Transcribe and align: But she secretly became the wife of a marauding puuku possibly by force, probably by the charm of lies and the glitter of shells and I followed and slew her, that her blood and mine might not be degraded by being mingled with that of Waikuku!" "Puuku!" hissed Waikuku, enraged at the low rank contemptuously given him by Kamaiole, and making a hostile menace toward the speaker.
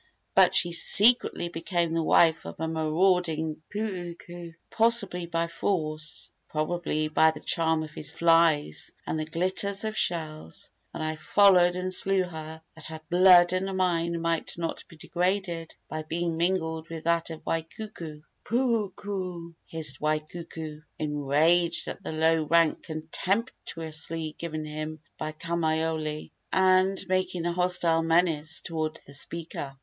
But 0.33 0.55
she 0.55 0.71
secretly 0.71 1.47
became 1.49 1.93
the 1.93 2.01
wife 2.01 2.45
of 2.47 2.59
a 2.59 2.67
marauding 2.67 3.61
puuku 3.71 4.53
possibly 4.71 5.27
by 5.27 5.45
force, 5.45 6.31
probably 6.49 7.07
by 7.07 7.29
the 7.29 7.39
charm 7.39 7.83
of 7.83 7.91
lies 8.19 8.91
and 9.05 9.19
the 9.19 9.25
glitter 9.25 9.67
of 9.83 9.95
shells 9.95 10.71
and 10.91 11.03
I 11.03 11.17
followed 11.17 11.75
and 11.75 11.93
slew 11.93 12.23
her, 12.23 12.63
that 12.73 12.87
her 12.87 12.99
blood 13.11 13.53
and 13.53 13.71
mine 13.77 14.19
might 14.19 14.57
not 14.57 14.83
be 14.87 14.95
degraded 14.97 15.75
by 15.87 16.01
being 16.01 16.35
mingled 16.35 16.89
with 16.89 17.03
that 17.03 17.29
of 17.29 17.43
Waikuku!" 17.45 18.23
"Puuku!" 18.43 19.53
hissed 19.67 20.01
Waikuku, 20.01 20.81
enraged 20.97 21.87
at 21.87 22.01
the 22.01 22.11
low 22.11 22.41
rank 22.45 22.81
contemptuously 22.81 24.33
given 24.39 24.65
him 24.65 24.99
by 25.19 25.31
Kamaiole, 25.31 26.31
and 26.51 26.97
making 27.07 27.45
a 27.45 27.53
hostile 27.53 28.01
menace 28.01 28.61
toward 28.61 28.99
the 29.05 29.13
speaker. 29.13 29.77